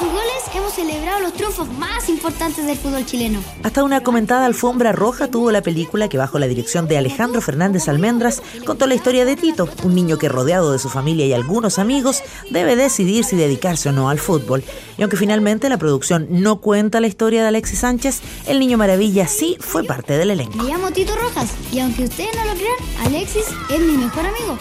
Sus 0.00 0.10
goles 0.10 0.42
hemos 0.54 0.72
celebrado 0.72 1.20
los 1.20 1.34
triunfos 1.34 1.68
más 1.74 2.08
importantes 2.08 2.64
del 2.64 2.78
fútbol 2.78 3.04
chileno. 3.04 3.44
Hasta 3.62 3.84
una 3.84 4.02
comentada 4.02 4.46
alfombra 4.46 4.92
roja 4.92 5.28
tuvo 5.28 5.50
la 5.50 5.60
película 5.60 6.08
que 6.08 6.16
bajo 6.16 6.38
la 6.38 6.46
dirección 6.46 6.88
de 6.88 6.96
Alejandro 6.96 7.42
Fernández 7.42 7.86
Almendras 7.86 8.42
contó 8.64 8.86
la 8.86 8.94
historia 8.94 9.26
de 9.26 9.36
Tito, 9.36 9.68
un 9.82 9.94
niño 9.94 10.16
que 10.16 10.30
rodeado 10.30 10.72
de 10.72 10.78
su 10.78 10.88
familia 10.88 11.26
y 11.26 11.34
algunos 11.34 11.78
amigos 11.78 12.22
debe 12.50 12.76
decidir 12.76 13.24
si 13.24 13.36
dedicarse 13.36 13.90
o 13.90 13.92
no 13.92 14.08
al 14.08 14.18
fútbol. 14.18 14.64
Y 14.96 15.02
aunque 15.02 15.18
finalmente 15.18 15.68
la 15.68 15.76
producción 15.76 16.28
no 16.30 16.62
cuenta 16.62 17.00
la 17.00 17.06
historia 17.06 17.42
de 17.42 17.48
Alexis 17.48 17.80
Sánchez, 17.80 18.22
el 18.46 18.58
niño 18.58 18.78
maravilla 18.78 19.28
sí 19.28 19.58
fue 19.60 19.84
parte 19.84 20.16
del 20.16 20.30
elenco. 20.30 20.56
Me 20.56 20.64
llamo 20.64 20.90
Tito 20.92 21.14
Rojas 21.14 21.50
y 21.72 21.80
aunque 21.80 22.04
ustedes 22.04 22.34
no 22.36 22.46
lo 22.46 22.54
crean, 22.54 23.04
Alexis 23.04 23.44
es 23.68 23.80
mi 23.80 23.98
mejor 23.98 24.24
amigo. 24.24 24.56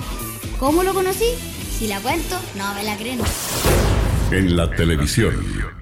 ¿Cómo 0.59 0.83
lo 0.83 0.93
conocí? 0.93 1.33
Si 1.77 1.87
la 1.87 2.01
cuento, 2.01 2.35
no 2.57 2.73
me 2.73 2.83
la 2.83 2.97
creen 2.97 3.21
en 4.31 4.55
la 4.55 4.69
televisión. 4.69 5.78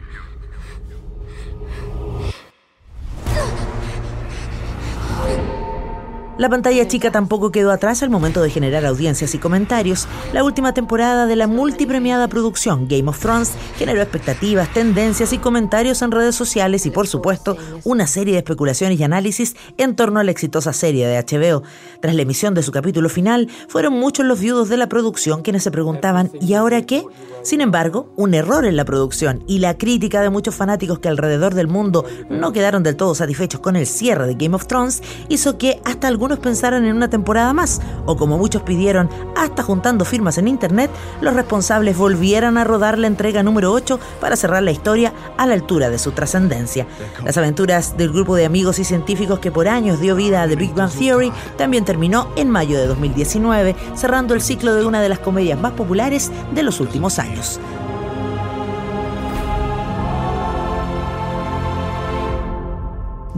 La 6.38 6.50
pantalla 6.50 6.88
chica 6.88 7.12
tampoco 7.12 7.52
quedó 7.52 7.72
atrás 7.72 8.04
al 8.04 8.12
momento 8.12 8.44
de 8.44 8.52
generar 8.52 8.86
audiencias 8.86 9.34
y 9.34 9.40
comentarios. 9.40 10.08
La 10.34 10.44
última 10.44 10.72
temporada 10.72 11.26
de 11.26 11.36
la 11.36 11.48
multipremiada 11.48 12.28
producción 12.28 12.88
Game 12.88 13.10
of 13.10 13.20
Thrones 13.20 13.54
generó 13.76 14.04
expectativas, 14.04 14.72
tendencias 14.72 15.34
y 15.34 15.40
comentarios 15.40 16.04
en 16.04 16.12
redes 16.12 16.36
sociales 16.36 16.86
y, 16.86 16.92
por 16.92 17.08
supuesto, 17.08 17.58
una 17.84 18.06
serie 18.06 18.34
de 18.34 18.40
especulaciones 18.40 19.00
y 19.00 19.04
análisis 19.04 19.56
en 19.78 19.96
torno 19.96 20.20
a 20.20 20.24
la 20.24 20.30
exitosa 20.30 20.74
serie 20.74 21.08
de 21.08 21.18
HBO. 21.18 21.64
Tras 22.02 22.14
la 22.14 22.22
emisión 22.22 22.54
de 22.54 22.62
su 22.62 22.72
capítulo 22.72 23.10
final, 23.10 23.50
fueron 23.68 23.94
muchos 23.94 24.24
los 24.24 24.40
viudos 24.40 24.70
de 24.70 24.78
la 24.78 24.88
producción 24.88 25.42
quienes 25.42 25.64
se 25.64 25.72
preguntaban 25.72 26.30
¿y 26.40 26.54
ahora 26.54 26.84
qué? 26.84 27.04
Sin 27.42 27.62
embargo, 27.62 28.12
un 28.16 28.34
error 28.34 28.66
en 28.66 28.76
la 28.76 28.84
producción 28.84 29.44
y 29.48 29.60
la 29.60 29.78
crítica 29.78 30.22
de 30.22 30.30
muchos 30.30 30.54
fanáticos 30.54 31.00
que 31.00 31.08
alrededor 31.08 31.54
del 31.56 31.68
mundo 31.68 32.06
no 32.30 32.52
quedaron 32.52 32.84
del 32.84 32.98
todo 32.98 33.16
satisfechos 33.16 33.62
con 33.62 33.76
el 33.76 33.88
cierre 33.88 34.28
de 34.28 34.36
Game 34.36 34.54
of 34.54 34.68
Thrones 34.68 35.02
hizo 35.30 35.58
que 35.58 35.80
hasta 35.86 36.08
algunos 36.08 36.27
pensaran 36.36 36.86
en 36.86 36.96
una 36.96 37.10
temporada 37.10 37.54
más, 37.54 37.82
o 38.06 38.18
como 38.18 38.38
muchos 38.38 38.62
pidieron, 38.62 39.10
hasta 39.36 39.64
juntando 39.64 40.06
firmas 40.06 40.38
en 40.38 40.48
internet, 40.48 40.92
los 41.22 41.34
responsables 41.34 41.98
volvieran 41.98 42.58
a 42.58 42.64
rodar 42.64 42.98
la 42.98 43.08
entrega 43.08 43.44
número 43.44 43.72
8 43.72 44.00
para 44.20 44.36
cerrar 44.36 44.64
la 44.64 44.72
historia 44.72 45.14
a 45.38 45.46
la 45.46 45.54
altura 45.54 45.90
de 45.90 46.00
su 46.00 46.12
trascendencia. 46.12 46.86
Las 47.24 47.38
aventuras 47.38 47.98
del 47.98 48.12
grupo 48.12 48.36
de 48.36 48.46
amigos 48.46 48.80
y 48.80 48.84
científicos 48.84 49.40
que 49.40 49.52
por 49.52 49.68
años 49.68 50.00
dio 50.00 50.16
vida 50.16 50.42
a 50.42 50.48
The 50.48 50.56
Big 50.56 50.74
Bang 50.74 50.92
Theory 50.92 51.32
también 51.58 51.86
terminó 51.86 52.30
en 52.36 52.50
mayo 52.50 52.78
de 52.78 52.88
2019, 52.88 53.76
cerrando 53.96 54.34
el 54.34 54.42
ciclo 54.42 54.74
de 54.76 54.86
una 54.86 55.02
de 55.02 55.10
las 55.10 55.20
comedias 55.20 55.60
más 55.60 55.74
populares 55.74 56.32
de 56.54 56.64
los 56.64 56.80
últimos 56.80 57.20
años. 57.20 57.60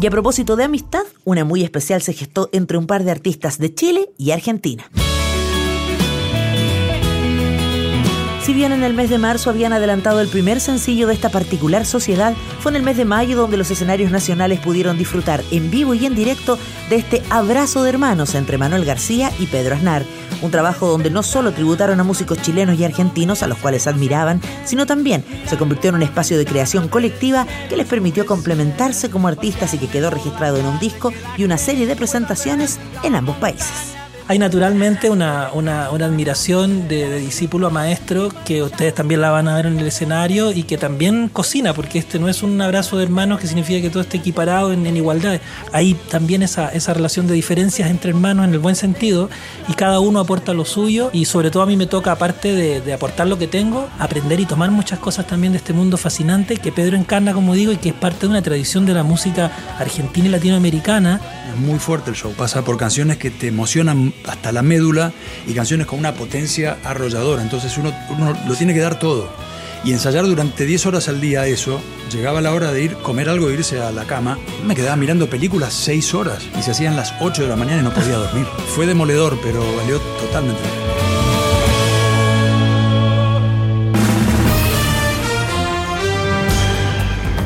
Y 0.02 0.08
a 0.08 0.12
propósito 0.12 0.56
de 0.56 0.64
amistad, 0.64 1.04
una 1.26 1.44
muy 1.44 1.62
especial 1.62 2.02
se 2.02 2.14
gestó 2.14 2.50
entre 2.54 2.78
un 2.78 2.88
par 2.88 3.04
de 3.04 3.12
artistas 3.12 3.58
de 3.58 3.74
Chile 3.74 4.10
y 4.18 4.32
Argentina. 4.32 4.90
Si 8.42 8.54
bien 8.54 8.72
en 8.72 8.84
el 8.84 8.94
mes 8.94 9.10
de 9.10 9.18
marzo 9.18 9.50
habían 9.50 9.74
adelantado 9.74 10.22
el 10.22 10.30
primer 10.30 10.62
sencillo 10.62 11.06
de 11.06 11.14
esta 11.14 11.30
particular 11.30 11.86
sociedad, 11.86 12.34
fue 12.62 12.72
en 12.72 12.78
el 12.78 12.84
mes 12.84 12.96
de 12.96 13.06
mayo 13.06 13.36
donde 13.36 13.58
los 13.58 13.70
escenarios 13.72 14.10
nacionales 14.10 14.60
pudieron 14.62 14.98
disfrutar 14.98 15.44
en 15.52 15.70
vivo 15.70 15.94
y 15.94 16.06
en 16.06 16.16
directo 16.16 16.58
de 16.90 16.96
este 16.96 17.22
abrazo 17.30 17.84
de 17.84 17.90
hermanos 17.90 18.36
entre 18.36 18.58
Manuel 18.58 18.86
García 18.86 19.32
y 19.38 19.48
Pedro 19.48 19.76
Aznar. 19.76 20.06
Un 20.42 20.52
trabajo 20.52 20.88
donde 20.88 21.10
no 21.10 21.24
solo 21.24 21.52
tributaron 21.52 22.00
a 22.00 22.04
músicos 22.04 22.42
chilenos 22.42 22.80
y 22.80 22.86
argentinos 22.86 23.44
a 23.44 23.48
los 23.48 23.58
cuales 23.58 23.88
admiraban, 23.88 24.42
sino 24.66 24.86
también 24.86 25.26
se 25.48 25.58
convirtió 25.58 25.90
en 25.90 25.96
un 25.96 26.04
espacio 26.04 26.38
de 26.38 26.46
creación 26.46 26.88
colectiva 26.88 27.46
que 27.68 27.78
les 27.78 27.88
permitió 27.88 28.26
complementarse 28.26 29.10
como 29.10 29.28
artistas 29.28 29.74
y 29.74 29.78
que 29.78 29.88
quedó 29.88 30.10
registrado 30.10 30.58
en 30.58 30.66
un 30.66 30.80
disco 30.80 31.12
y 31.38 31.44
una 31.44 31.58
serie 31.58 31.88
de 31.88 31.96
presentaciones 31.96 32.80
en 33.04 33.16
ambos 33.16 33.36
países. 33.38 33.99
Hay 34.30 34.38
naturalmente 34.38 35.10
una, 35.10 35.50
una, 35.54 35.88
admiración 35.88 36.88
de, 36.88 37.10
de, 37.10 37.18
discípulo 37.18 37.66
a 37.66 37.72
maestro 37.72 38.30
que 38.46 38.62
ustedes 38.62 38.94
también 38.94 39.22
la 39.22 39.32
van 39.32 39.48
a 39.48 39.56
ver 39.56 39.66
en 39.66 39.80
el 39.80 39.88
escenario 39.88 40.52
y 40.52 40.64
que 40.64 40.78
también 40.78 41.30
cocina, 41.30 41.74
porque 41.74 41.98
este 41.98 42.20
no 42.20 42.30
es 42.30 42.44
un 42.44 42.62
abrazo 42.62 42.98
de 42.98 43.06
hermanos 43.06 43.40
que 43.40 43.48
significa 43.48 43.82
que 43.82 43.90
todo 43.90 44.04
esté 44.04 44.18
equiparado 44.18 44.72
en, 44.72 44.86
en 44.86 44.98
igualdad. 44.98 45.42
Hay 45.74 45.96
también 46.12 46.44
esa, 46.44 46.70
esa 46.70 46.94
relación 46.94 47.26
de 47.26 47.34
diferencias 47.34 47.90
entre 47.90 48.12
hermanos 48.12 48.46
en 48.46 48.54
el 48.54 48.60
buen 48.60 48.76
sentido 48.76 49.32
y 49.68 49.74
cada 49.74 50.00
uno 50.00 50.20
aporta 50.20 50.54
lo 50.54 50.64
suyo 50.64 51.10
y 51.12 51.26
sobre 51.26 51.50
todo 51.50 51.64
a 51.64 51.66
mí 51.66 51.76
me 51.76 51.88
toca, 51.88 52.12
aparte 52.12 52.54
de, 52.54 52.82
de 52.82 52.94
aportar 52.94 53.26
lo 53.26 53.40
que 53.40 53.48
tengo, 53.48 53.90
aprender 53.98 54.40
y 54.40 54.46
tomar 54.46 54.70
muchas 54.70 55.00
cosas 55.00 55.26
también 55.26 55.54
de 55.54 55.58
este 55.58 55.74
mundo 55.74 55.98
fascinante 55.98 56.58
que 56.58 56.72
Pedro 56.72 56.98
encarna, 56.98 57.34
como 57.34 57.56
digo, 57.56 57.72
y 57.72 57.78
que 57.78 57.90
es 57.90 57.96
parte 57.96 58.28
de 58.28 58.28
una 58.28 58.44
tradición 58.44 58.86
de 58.86 58.94
la 58.94 59.02
música 59.02 59.52
argentina 59.80 60.28
y 60.28 60.30
latinoamericana. 60.30 61.20
Es 61.52 61.60
muy 61.60 61.80
fuerte 61.80 62.12
el 62.12 62.16
show, 62.16 62.32
pasa 62.34 62.64
por 62.64 62.78
canciones 62.78 63.18
que 63.18 63.32
te 63.32 63.48
emocionan 63.48 64.14
hasta 64.28 64.52
la 64.52 64.62
médula 64.62 65.12
y 65.48 65.54
canciones 65.54 65.88
con 65.88 66.00
una 66.00 66.14
potencia 66.14 66.78
arrolladora. 66.84 67.42
Entonces 67.42 67.78
uno, 67.78 67.94
uno 68.10 68.36
lo 68.48 68.56
tiene 68.56 68.74
que 68.74 68.80
dar 68.80 69.00
todo. 69.00 69.30
Y 69.84 69.94
ensayar 69.94 70.26
durante 70.26 70.66
10 70.66 70.88
horas 70.88 71.08
al 71.08 71.22
día 71.22 71.48
eso, 71.48 71.80
llegaba 72.12 72.42
la 72.42 72.54
hora 72.54 72.74
de 72.74 72.84
ir, 72.84 72.96
comer 72.96 73.30
algo 73.30 73.50
e 73.50 73.54
irse 73.54 73.82
a 73.82 73.92
la 73.92 74.04
cama. 74.04 74.38
Me 74.66 74.76
quedaba 74.76 74.98
mirando 74.98 75.30
películas 75.30 75.74
6 75.74 76.14
horas 76.16 76.44
y 76.58 76.62
se 76.62 76.72
hacían 76.72 76.98
las 76.98 77.14
8 77.22 77.44
de 77.44 77.48
la 77.48 77.56
mañana 77.56 77.82
y 77.82 77.84
no 77.86 77.94
podía 77.94 78.18
dormir. 78.18 78.46
Fue 78.76 78.86
demoledor, 78.86 79.40
pero 79.42 79.60
valió 79.78 80.00
totalmente 80.00 80.62
la 80.62 80.70
pena. 80.70 81.10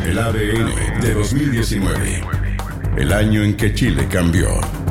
El 0.09 0.19
ADN 0.19 1.01
de 1.01 1.13
2019. 1.13 2.23
El 2.97 3.13
año 3.13 3.43
en 3.43 3.55
que 3.55 3.73
Chile 3.73 4.07
cambió. 4.07 4.82